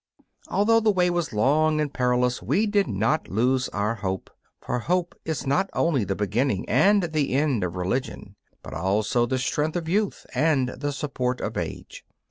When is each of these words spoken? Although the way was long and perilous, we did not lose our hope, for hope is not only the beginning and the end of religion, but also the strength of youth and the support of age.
Although 0.47 0.79
the 0.79 0.89
way 0.89 1.11
was 1.11 1.31
long 1.31 1.79
and 1.79 1.93
perilous, 1.93 2.41
we 2.41 2.65
did 2.65 2.87
not 2.87 3.27
lose 3.27 3.69
our 3.69 3.93
hope, 3.93 4.31
for 4.59 4.79
hope 4.79 5.13
is 5.25 5.45
not 5.45 5.69
only 5.73 6.03
the 6.03 6.15
beginning 6.15 6.67
and 6.67 7.03
the 7.03 7.33
end 7.35 7.63
of 7.63 7.75
religion, 7.75 8.35
but 8.63 8.73
also 8.73 9.27
the 9.27 9.37
strength 9.37 9.75
of 9.75 9.87
youth 9.87 10.25
and 10.33 10.69
the 10.69 10.91
support 10.91 11.39
of 11.39 11.55
age. 11.55 12.03